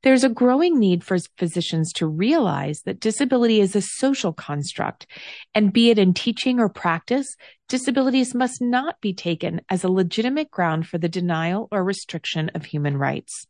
There's 0.04 0.24
a 0.24 0.30
growing 0.30 0.80
need 0.80 1.04
for 1.04 1.18
physicians 1.38 1.92
to 1.94 2.08
realize 2.08 2.82
that 2.84 3.00
disability 3.00 3.60
is 3.60 3.76
a 3.76 3.82
social 3.82 4.34
construct, 4.34 5.08
and 5.54 5.74
be 5.74 5.90
it 5.90 6.00
in 6.00 6.14
teaching 6.14 6.60
or 6.60 6.70
practice, 6.70 7.28
disabilities 7.68 8.36
must 8.36 8.62
not 8.62 9.02
be 9.02 9.14
taken 9.14 9.62
as 9.70 9.84
a 9.84 9.92
legitimate 9.92 10.52
ground 10.52 10.88
for 10.88 10.98
the 10.98 11.10
denial 11.10 11.68
or 11.72 11.84
restriction 11.84 12.50
of 12.56 12.66
human 12.66 12.98
rights. 12.98 13.48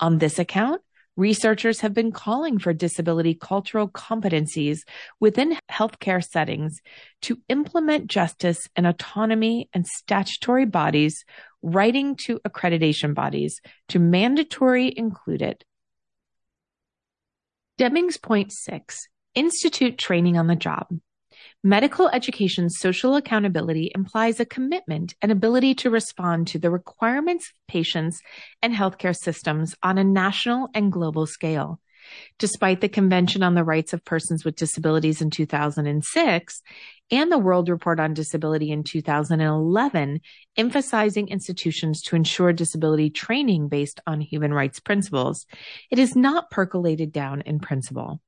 On 0.00 0.18
this 0.18 0.38
account, 0.38 0.80
Researchers 1.16 1.80
have 1.80 1.94
been 1.94 2.10
calling 2.10 2.58
for 2.58 2.72
disability 2.72 3.34
cultural 3.34 3.88
competencies 3.88 4.80
within 5.20 5.56
healthcare 5.70 6.24
settings 6.24 6.80
to 7.22 7.40
implement 7.48 8.08
justice 8.08 8.68
and 8.74 8.84
autonomy 8.84 9.68
and 9.72 9.86
statutory 9.86 10.66
bodies 10.66 11.24
writing 11.62 12.16
to 12.16 12.40
accreditation 12.40 13.14
bodies 13.14 13.60
to 13.88 14.00
mandatory 14.00 14.92
include 14.96 15.42
it. 15.42 15.64
Deming's 17.78 18.16
point 18.16 18.52
six, 18.52 19.08
institute 19.36 19.96
training 19.96 20.36
on 20.36 20.48
the 20.48 20.56
job. 20.56 20.88
Medical 21.66 22.10
education's 22.10 22.78
social 22.78 23.16
accountability 23.16 23.90
implies 23.94 24.38
a 24.38 24.44
commitment 24.44 25.14
and 25.22 25.32
ability 25.32 25.74
to 25.76 25.88
respond 25.88 26.46
to 26.46 26.58
the 26.58 26.70
requirements 26.70 27.46
of 27.46 27.54
patients 27.68 28.20
and 28.60 28.74
healthcare 28.74 29.16
systems 29.16 29.74
on 29.82 29.96
a 29.96 30.04
national 30.04 30.68
and 30.74 30.92
global 30.92 31.24
scale. 31.24 31.80
Despite 32.38 32.82
the 32.82 32.90
Convention 32.90 33.42
on 33.42 33.54
the 33.54 33.64
Rights 33.64 33.94
of 33.94 34.04
Persons 34.04 34.44
with 34.44 34.56
Disabilities 34.56 35.22
in 35.22 35.30
2006 35.30 36.62
and 37.10 37.32
the 37.32 37.38
World 37.38 37.70
Report 37.70 37.98
on 37.98 38.12
Disability 38.12 38.70
in 38.70 38.84
2011, 38.84 40.20
emphasizing 40.58 41.28
institutions 41.28 42.02
to 42.02 42.16
ensure 42.16 42.52
disability 42.52 43.08
training 43.08 43.68
based 43.68 44.02
on 44.06 44.20
human 44.20 44.52
rights 44.52 44.80
principles, 44.80 45.46
it 45.90 45.98
is 45.98 46.14
not 46.14 46.50
percolated 46.50 47.10
down 47.10 47.40
in 47.40 47.58
principle. 47.58 48.20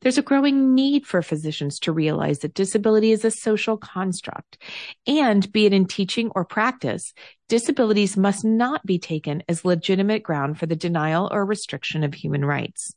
There's 0.00 0.18
a 0.18 0.22
growing 0.22 0.74
need 0.74 1.06
for 1.06 1.22
physicians 1.22 1.78
to 1.80 1.92
realize 1.92 2.40
that 2.40 2.54
disability 2.54 3.12
is 3.12 3.24
a 3.24 3.30
social 3.30 3.76
construct, 3.76 4.58
and 5.06 5.50
be 5.52 5.66
it 5.66 5.72
in 5.72 5.86
teaching 5.86 6.30
or 6.34 6.44
practice, 6.44 7.14
disabilities 7.48 8.16
must 8.16 8.44
not 8.44 8.84
be 8.84 8.98
taken 8.98 9.42
as 9.48 9.64
legitimate 9.64 10.22
ground 10.22 10.58
for 10.58 10.66
the 10.66 10.76
denial 10.76 11.28
or 11.32 11.44
restriction 11.44 12.02
of 12.02 12.14
human 12.14 12.44
rights. 12.44 12.94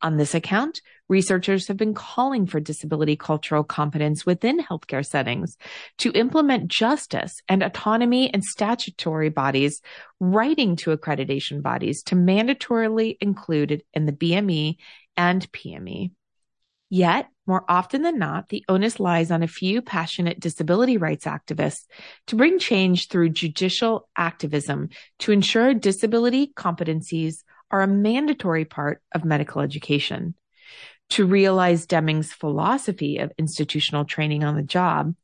On 0.00 0.16
this 0.16 0.34
account, 0.34 0.80
researchers 1.08 1.66
have 1.66 1.76
been 1.76 1.94
calling 1.94 2.46
for 2.46 2.60
disability 2.60 3.16
cultural 3.16 3.64
competence 3.64 4.24
within 4.24 4.60
healthcare 4.60 5.04
settings 5.04 5.56
to 5.98 6.12
implement 6.12 6.68
justice 6.68 7.40
and 7.48 7.64
autonomy 7.64 8.32
and 8.32 8.44
statutory 8.44 9.28
bodies 9.28 9.82
writing 10.20 10.76
to 10.76 10.96
accreditation 10.96 11.62
bodies 11.62 12.04
to 12.04 12.14
mandatorily 12.14 13.16
include 13.20 13.72
it 13.72 13.86
in 13.92 14.06
the 14.06 14.12
BME 14.12 14.76
and 15.18 15.50
PME. 15.52 16.12
Yet, 16.88 17.28
more 17.46 17.64
often 17.68 18.00
than 18.00 18.18
not, 18.18 18.48
the 18.48 18.64
onus 18.68 18.98
lies 18.98 19.30
on 19.30 19.42
a 19.42 19.48
few 19.48 19.82
passionate 19.82 20.40
disability 20.40 20.96
rights 20.96 21.26
activists 21.26 21.84
to 22.28 22.36
bring 22.36 22.58
change 22.58 23.08
through 23.08 23.30
judicial 23.30 24.08
activism 24.16 24.88
to 25.18 25.32
ensure 25.32 25.74
disability 25.74 26.50
competencies 26.56 27.42
are 27.70 27.82
a 27.82 27.86
mandatory 27.86 28.64
part 28.64 29.02
of 29.12 29.24
medical 29.24 29.60
education. 29.60 30.34
To 31.10 31.26
realize 31.26 31.86
Deming's 31.86 32.32
philosophy 32.32 33.18
of 33.18 33.32
institutional 33.38 34.04
training 34.04 34.44
on 34.44 34.56
the 34.56 34.62
job 34.62 35.14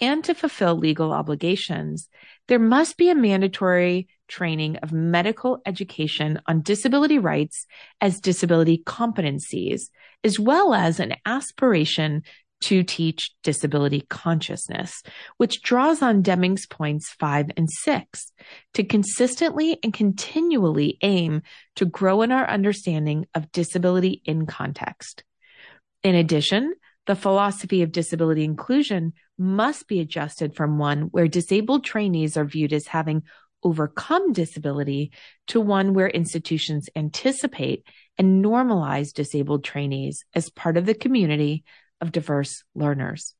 and 0.00 0.22
to 0.24 0.34
fulfill 0.34 0.76
legal 0.76 1.12
obligations, 1.12 2.08
there 2.50 2.58
must 2.58 2.96
be 2.96 3.10
a 3.10 3.14
mandatory 3.14 4.08
training 4.26 4.76
of 4.78 4.92
medical 4.92 5.62
education 5.64 6.40
on 6.46 6.62
disability 6.62 7.16
rights 7.16 7.64
as 8.00 8.20
disability 8.20 8.82
competencies, 8.84 9.82
as 10.24 10.40
well 10.40 10.74
as 10.74 10.98
an 10.98 11.14
aspiration 11.24 12.24
to 12.62 12.82
teach 12.82 13.30
disability 13.44 14.00
consciousness, 14.10 15.04
which 15.36 15.62
draws 15.62 16.02
on 16.02 16.22
Deming's 16.22 16.66
points 16.66 17.08
five 17.20 17.46
and 17.56 17.70
six 17.70 18.32
to 18.74 18.82
consistently 18.82 19.78
and 19.84 19.94
continually 19.94 20.98
aim 21.02 21.42
to 21.76 21.84
grow 21.84 22.22
in 22.22 22.32
our 22.32 22.50
understanding 22.50 23.26
of 23.32 23.52
disability 23.52 24.22
in 24.24 24.44
context. 24.46 25.22
In 26.02 26.16
addition, 26.16 26.74
the 27.06 27.16
philosophy 27.16 27.82
of 27.82 27.92
disability 27.92 28.44
inclusion 28.44 29.12
must 29.38 29.88
be 29.88 30.00
adjusted 30.00 30.54
from 30.54 30.78
one 30.78 31.02
where 31.02 31.28
disabled 31.28 31.84
trainees 31.84 32.36
are 32.36 32.44
viewed 32.44 32.72
as 32.72 32.86
having 32.86 33.22
overcome 33.62 34.32
disability 34.32 35.12
to 35.48 35.60
one 35.60 35.94
where 35.94 36.08
institutions 36.08 36.88
anticipate 36.96 37.84
and 38.18 38.44
normalize 38.44 39.12
disabled 39.12 39.64
trainees 39.64 40.24
as 40.34 40.50
part 40.50 40.76
of 40.76 40.86
the 40.86 40.94
community 40.94 41.64
of 42.00 42.12
diverse 42.12 42.64
learners. 42.74 43.34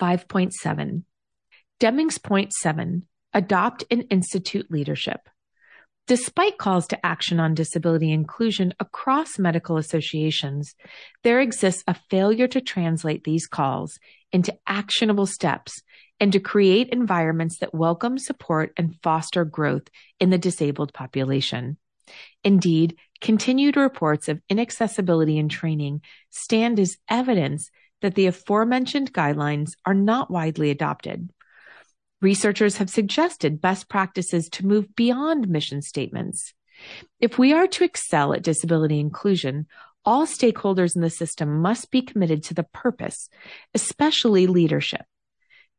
5.7 0.00 1.02
Deming's 1.80 2.18
point 2.18 2.52
seven 2.52 3.06
adopt 3.32 3.84
and 3.90 4.06
institute 4.10 4.70
leadership. 4.70 5.28
Despite 6.06 6.58
calls 6.58 6.86
to 6.88 7.06
action 7.06 7.40
on 7.40 7.54
disability 7.54 8.12
inclusion 8.12 8.74
across 8.78 9.38
medical 9.38 9.78
associations, 9.78 10.74
there 11.22 11.40
exists 11.40 11.82
a 11.86 11.96
failure 12.10 12.46
to 12.48 12.60
translate 12.60 13.24
these 13.24 13.46
calls 13.46 13.98
into 14.30 14.54
actionable 14.66 15.24
steps 15.24 15.80
and 16.20 16.30
to 16.32 16.40
create 16.40 16.90
environments 16.90 17.58
that 17.60 17.74
welcome, 17.74 18.18
support, 18.18 18.74
and 18.76 18.96
foster 19.02 19.46
growth 19.46 19.88
in 20.20 20.28
the 20.28 20.36
disabled 20.36 20.92
population. 20.92 21.78
Indeed, 22.42 22.98
continued 23.22 23.78
reports 23.78 24.28
of 24.28 24.42
inaccessibility 24.50 25.38
in 25.38 25.48
training 25.48 26.02
stand 26.28 26.78
as 26.78 26.98
evidence 27.08 27.70
that 28.02 28.14
the 28.14 28.26
aforementioned 28.26 29.10
guidelines 29.14 29.70
are 29.86 29.94
not 29.94 30.30
widely 30.30 30.70
adopted. 30.70 31.30
Researchers 32.20 32.78
have 32.78 32.90
suggested 32.90 33.60
best 33.60 33.88
practices 33.88 34.48
to 34.50 34.66
move 34.66 34.94
beyond 34.96 35.48
mission 35.48 35.82
statements. 35.82 36.54
If 37.20 37.38
we 37.38 37.52
are 37.52 37.66
to 37.66 37.84
excel 37.84 38.32
at 38.32 38.42
disability 38.42 38.98
inclusion, 38.98 39.66
all 40.04 40.26
stakeholders 40.26 40.96
in 40.96 41.02
the 41.02 41.10
system 41.10 41.60
must 41.60 41.90
be 41.90 42.02
committed 42.02 42.42
to 42.44 42.54
the 42.54 42.64
purpose, 42.64 43.28
especially 43.74 44.46
leadership. 44.46 45.02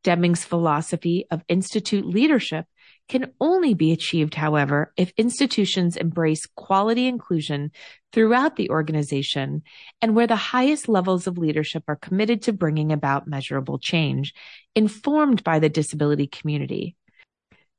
Deming's 0.04 0.44
philosophy 0.44 1.26
of 1.32 1.44
institute 1.48 2.06
leadership 2.06 2.66
can 3.08 3.32
only 3.40 3.74
be 3.74 3.92
achieved, 3.92 4.34
however, 4.34 4.92
if 4.98 5.14
institutions 5.18 5.96
embrace 5.96 6.48
quality 6.56 7.08
inclusion 7.08 7.72
throughout 8.12 8.56
the 8.56 8.70
organization 8.70 9.62
and 10.02 10.16
where 10.16 10.28
the 10.28 10.36
highest 10.36 10.90
levels 10.90 11.28
of 11.28 11.38
leadership 11.38 11.84
are 11.88 11.96
committed 11.96 12.42
to 12.42 12.54
bringing 12.54 12.92
about 12.92 13.28
measurable 13.28 13.78
change, 13.78 14.34
informed 14.76 15.44
by 15.44 15.60
the 15.60 15.70
disability 15.70 16.28
community. 16.28 16.96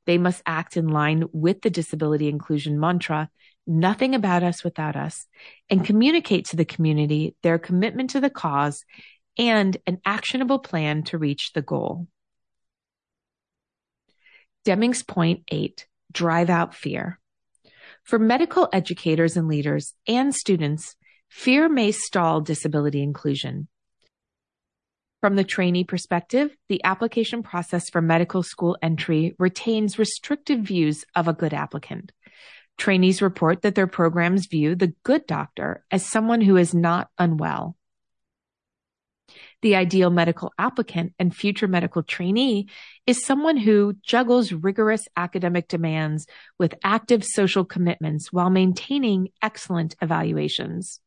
They 0.05 0.17
must 0.17 0.41
act 0.45 0.77
in 0.77 0.87
line 0.87 1.25
with 1.33 1.61
the 1.61 1.69
disability 1.69 2.29
inclusion 2.29 2.79
mantra, 2.79 3.29
nothing 3.65 4.15
about 4.15 4.43
us 4.43 4.63
without 4.63 4.95
us, 4.95 5.25
and 5.69 5.85
communicate 5.85 6.45
to 6.45 6.55
the 6.55 6.63
community 6.63 7.35
their 7.43 7.59
commitment 7.59 8.11
to 8.11 8.21
the 8.21 8.29
cause 8.29 8.85
and 9.37 9.75
an 9.85 9.99
actionable 10.05 10.59
plan 10.59 11.03
to 11.03 11.17
reach 11.17 11.51
the 11.53 11.61
goal. 11.61 12.07
Deming's 14.67 15.01
point 15.01 15.43
eight, 15.47 15.87
drive 16.11 16.49
out 16.49 16.75
fear. 16.75 17.21
For 18.03 18.19
medical 18.19 18.67
educators 18.73 19.37
and 19.37 19.47
leaders 19.47 19.93
and 20.09 20.35
students, 20.35 20.97
fear 21.29 21.69
may 21.69 21.93
stall 21.93 22.41
disability 22.41 23.01
inclusion. 23.01 23.69
From 25.21 25.37
the 25.37 25.45
trainee 25.45 25.85
perspective, 25.85 26.53
the 26.67 26.83
application 26.83 27.43
process 27.43 27.89
for 27.89 28.01
medical 28.01 28.43
school 28.43 28.77
entry 28.81 29.37
retains 29.39 29.97
restrictive 29.97 30.59
views 30.59 31.05
of 31.15 31.29
a 31.29 31.33
good 31.33 31.53
applicant. 31.53 32.11
Trainees 32.77 33.21
report 33.21 33.61
that 33.61 33.75
their 33.75 33.87
programs 33.87 34.47
view 34.47 34.75
the 34.75 34.93
good 35.03 35.25
doctor 35.27 35.85
as 35.91 36.05
someone 36.05 36.41
who 36.41 36.57
is 36.57 36.73
not 36.73 37.07
unwell. 37.17 37.77
The 39.63 39.75
ideal 39.75 40.11
medical 40.11 40.53
applicant 40.59 41.13
and 41.17 41.35
future 41.35 41.67
medical 41.67 42.03
trainee 42.03 42.67
is 43.07 43.25
someone 43.25 43.57
who 43.57 43.95
juggles 44.03 44.51
rigorous 44.51 45.07
academic 45.17 45.67
demands 45.67 46.27
with 46.59 46.75
active 46.83 47.23
social 47.23 47.65
commitments 47.65 48.31
while 48.31 48.51
maintaining 48.51 49.29
excellent 49.41 49.95
evaluations. 49.99 50.99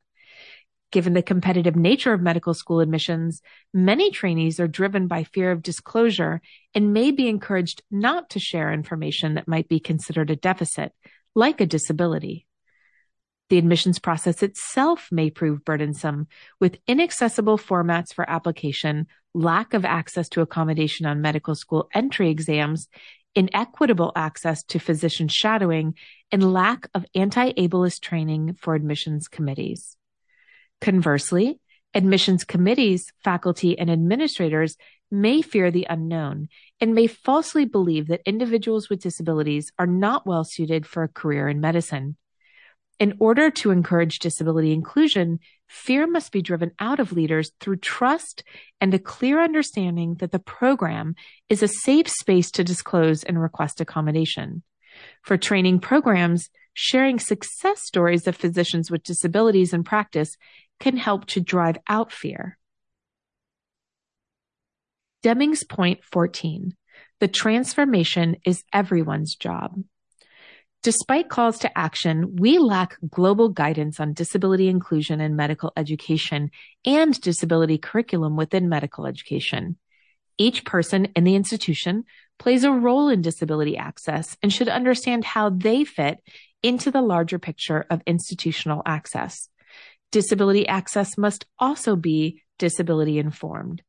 Given 0.91 1.13
the 1.13 1.23
competitive 1.23 1.77
nature 1.77 2.13
of 2.13 2.21
medical 2.21 2.53
school 2.53 2.81
admissions, 2.81 3.41
many 3.73 4.11
trainees 4.11 4.59
are 4.59 4.67
driven 4.67 5.07
by 5.07 5.23
fear 5.23 5.53
of 5.53 5.63
disclosure 5.63 6.41
and 6.75 6.93
may 6.93 7.13
be 7.13 7.29
encouraged 7.29 7.83
not 7.93 8.31
to 8.31 8.41
share 8.41 8.73
information 8.73 9.35
that 9.35 9.47
might 9.47 9.69
be 9.69 9.79
considered 9.79 10.31
a 10.31 10.37
deficit, 10.37 10.93
like 11.37 11.61
a 11.61 11.67
disability. 11.67 12.47
The 13.51 13.59
admissions 13.59 13.99
process 13.99 14.45
itself 14.45 15.09
may 15.11 15.29
prove 15.29 15.65
burdensome 15.65 16.29
with 16.61 16.79
inaccessible 16.87 17.59
formats 17.59 18.15
for 18.15 18.29
application, 18.31 19.09
lack 19.35 19.75
of 19.75 19.85
access 19.85 20.29
to 20.31 20.41
accommodation 20.41 21.05
on 21.05 21.21
medical 21.21 21.57
school 21.57 21.89
entry 21.93 22.31
exams, 22.31 22.89
inequitable 23.35 24.13
access 24.15 24.63
to 24.65 24.79
physician 24.79 25.27
shadowing, 25.27 25.95
and 26.31 26.53
lack 26.53 26.89
of 26.95 27.05
anti-ableist 27.17 28.01
training 28.01 28.55
for 28.55 28.77
admissions 28.77 29.27
committees. 29.27 29.97
Conversely, 30.81 31.59
admissions 31.93 32.45
committees, 32.45 33.13
faculty, 33.25 33.77
and 33.77 33.91
administrators 33.91 34.77
may 35.11 35.43
fear 35.43 35.73
the 35.73 35.89
unknown 35.91 36.49
and 36.81 36.95
may 36.95 37.09
falsely 37.09 37.65
believe 37.65 38.07
that 38.07 38.23
individuals 38.25 38.89
with 38.89 39.03
disabilities 39.03 39.73
are 39.77 39.89
not 39.89 40.25
well 40.25 40.45
suited 40.45 40.87
for 40.87 41.03
a 41.03 41.09
career 41.09 41.49
in 41.49 41.61
medicine. 41.61 42.17
In 43.01 43.15
order 43.19 43.51
to 43.51 43.71
encourage 43.71 44.19
disability 44.19 44.73
inclusion, 44.73 45.41
fear 45.69 46.07
must 46.07 46.33
be 46.33 46.43
driven 46.43 46.73
out 46.79 47.01
of 47.01 47.13
leaders 47.13 47.51
through 47.59 47.79
trust 47.79 48.45
and 48.79 48.93
a 48.93 48.99
clear 48.99 49.43
understanding 49.43 50.17
that 50.17 50.33
the 50.33 50.39
program 50.39 51.15
is 51.49 51.63
a 51.63 51.69
safe 51.69 52.09
space 52.09 52.51
to 52.51 52.63
disclose 52.63 53.25
and 53.25 53.41
request 53.41 53.81
accommodation. 53.81 54.63
For 55.23 55.39
training 55.39 55.81
programs, 55.81 56.51
sharing 56.75 57.19
success 57.19 57.83
stories 57.83 58.27
of 58.27 58.37
physicians 58.37 58.91
with 58.91 59.03
disabilities 59.03 59.73
in 59.73 59.83
practice 59.83 60.37
can 60.79 60.99
help 60.99 61.25
to 61.29 61.41
drive 61.41 61.79
out 61.89 62.13
fear. 62.13 62.59
Deming's 65.23 65.65
point 65.65 66.05
14. 66.05 66.75
The 67.19 67.29
transformation 67.29 68.37
is 68.45 68.63
everyone's 68.75 69.37
job. 69.37 69.83
Despite 70.83 71.29
calls 71.29 71.59
to 71.59 71.79
action, 71.79 72.37
we 72.37 72.59
lack 72.59 72.97
global 73.11 73.51
guidance 73.51 74.01
on 74.01 74.14
disability 74.14 74.69
inclusion 74.69 75.21
in 75.21 75.37
medical 75.37 75.73
education 75.77 76.51
and 76.87 77.21
disability 77.21 77.77
curriculum 77.77 78.35
within 78.35 78.71
medical 78.71 79.07
education. 79.07 79.77
Each 80.38 80.64
person 80.64 81.07
in 81.14 81.25
the 81.25 81.35
institution 81.35 82.05
plays 82.38 82.64
a 82.64 82.73
role 82.73 83.11
in 83.11 83.21
disability 83.21 83.77
access 83.77 84.38
and 84.43 84.51
should 84.51 84.71
understand 84.71 85.23
how 85.23 85.51
they 85.51 85.85
fit 85.85 86.19
into 86.62 86.90
the 86.90 87.03
larger 87.03 87.38
picture 87.38 87.85
of 87.90 88.01
institutional 88.07 88.81
access. 88.87 89.51
Disability 90.12 90.66
access 90.66 91.19
must 91.19 91.45
also 91.59 91.95
be 91.95 92.43
disability 92.59 93.19
informed. 93.19 93.83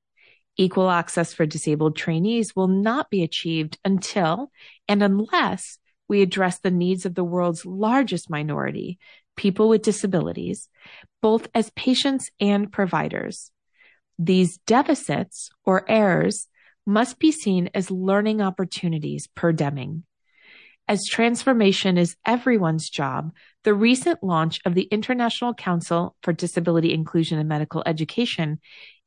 Equal 0.58 0.90
access 0.90 1.34
for 1.34 1.46
disabled 1.46 1.96
trainees 1.96 2.54
will 2.54 2.68
not 2.68 3.10
be 3.10 3.24
achieved 3.24 3.80
until 3.86 4.52
and 4.90 5.02
unless 5.02 5.78
we 6.12 6.22
address 6.22 6.60
the 6.60 6.70
needs 6.70 7.06
of 7.06 7.16
the 7.16 7.24
world's 7.24 7.66
largest 7.66 8.30
minority, 8.30 9.00
people 9.38 9.70
with 9.70 9.82
disabilities, 9.82 10.68
both 11.22 11.48
as 11.56 11.72
patients 11.72 12.30
and 12.38 12.70
providers. 12.70 13.50
These 14.20 14.58
deficits 14.68 15.52
or 15.64 15.90
errors 15.90 16.50
must 16.86 17.18
be 17.18 17.32
seen 17.32 17.70
as 17.74 17.90
learning 17.90 18.42
opportunities 18.42 19.30
per 19.36 19.54
Deming. 19.54 20.04
As 20.86 21.08
transformation 21.10 21.98
is 21.98 22.18
everyone's 22.26 22.90
job, 22.90 23.32
the 23.64 23.74
recent 23.74 24.22
launch 24.22 24.60
of 24.66 24.76
the 24.76 24.90
International 24.92 25.54
Council 25.54 26.18
for 26.24 26.34
Disability 26.34 26.94
Inclusion 26.94 27.40
in 27.40 27.48
Medical 27.48 27.84
Education 27.86 28.60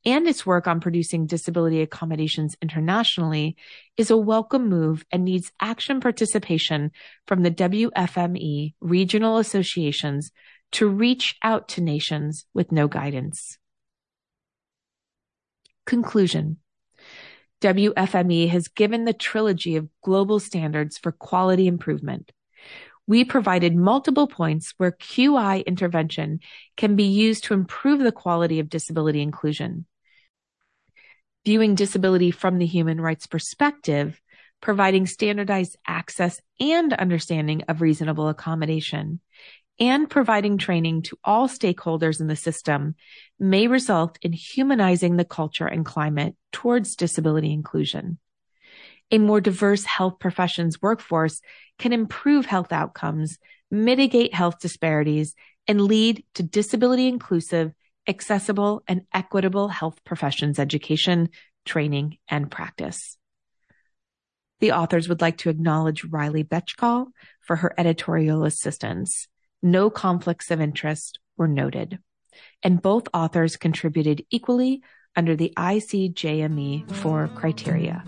and 0.05 0.27
its 0.27 0.45
work 0.45 0.67
on 0.67 0.79
producing 0.79 1.25
disability 1.25 1.81
accommodations 1.81 2.55
internationally 2.61 3.55
is 3.97 4.11
a 4.11 4.17
welcome 4.17 4.69
move 4.69 5.05
and 5.11 5.25
needs 5.25 5.51
action 5.59 5.99
participation 5.99 6.91
from 7.27 7.43
the 7.43 7.51
WFME 7.51 8.73
regional 8.79 9.37
associations 9.37 10.31
to 10.73 10.87
reach 10.87 11.35
out 11.43 11.67
to 11.69 11.81
nations 11.81 12.45
with 12.53 12.71
no 12.71 12.87
guidance. 12.87 13.57
Conclusion. 15.85 16.57
WFME 17.61 18.49
has 18.49 18.67
given 18.67 19.05
the 19.05 19.13
trilogy 19.13 19.75
of 19.75 19.89
global 20.03 20.39
standards 20.39 20.97
for 20.97 21.11
quality 21.11 21.67
improvement 21.67 22.31
we 23.07 23.23
provided 23.23 23.75
multiple 23.75 24.27
points 24.27 24.73
where 24.77 24.91
QI 24.91 25.65
intervention 25.65 26.39
can 26.75 26.95
be 26.95 27.03
used 27.03 27.43
to 27.45 27.53
improve 27.53 27.99
the 27.99 28.11
quality 28.11 28.59
of 28.59 28.69
disability 28.69 29.21
inclusion 29.21 29.85
viewing 31.45 31.75
disability 31.75 32.31
from 32.31 32.57
the 32.57 32.65
human 32.65 32.99
rights 32.99 33.27
perspective, 33.27 34.19
providing 34.61 35.05
standardized 35.05 35.77
access 35.87 36.41
and 36.59 36.91
understanding 36.93 37.61
of 37.67 37.81
reasonable 37.81 38.27
accommodation, 38.27 39.19
and 39.79 40.09
providing 40.09 40.57
training 40.57 41.03
to 41.03 41.17
all 41.23 41.47
stakeholders 41.47 42.19
in 42.19 42.27
the 42.27 42.35
system 42.35 42.95
may 43.39 43.67
result 43.67 44.17
in 44.21 44.33
humanizing 44.33 45.17
the 45.17 45.25
culture 45.25 45.67
and 45.67 45.85
climate 45.85 46.35
towards 46.51 46.95
disability 46.95 47.53
inclusion. 47.53 48.17
A 49.11 49.19
more 49.19 49.41
diverse 49.41 49.85
health 49.85 50.17
professions 50.19 50.81
workforce 50.81 51.41
can 51.77 51.93
improve 51.93 52.45
health 52.45 52.71
outcomes, 52.71 53.37
mitigate 53.69 54.33
health 54.33 54.59
disparities, 54.59 55.35
and 55.67 55.81
lead 55.81 56.23
to 56.35 56.43
disability 56.43 57.07
inclusive 57.07 57.73
accessible 58.07 58.83
and 58.87 59.01
equitable 59.13 59.67
health 59.67 60.03
professions 60.03 60.59
education, 60.59 61.29
training, 61.65 62.17
and 62.27 62.49
practice. 62.49 63.17
The 64.59 64.71
authors 64.71 65.09
would 65.09 65.21
like 65.21 65.37
to 65.39 65.49
acknowledge 65.49 66.05
Riley 66.05 66.43
Betchkal 66.43 67.07
for 67.41 67.57
her 67.57 67.73
editorial 67.77 68.45
assistance. 68.45 69.27
No 69.61 69.89
conflicts 69.89 70.49
of 70.49 70.61
interest 70.61 71.19
were 71.37 71.47
noted. 71.47 71.99
And 72.63 72.81
both 72.81 73.07
authors 73.13 73.57
contributed 73.57 74.25
equally 74.29 74.81
under 75.15 75.35
the 75.35 75.53
ICMJE 75.57 76.89
4 76.91 77.29
criteria. 77.35 78.03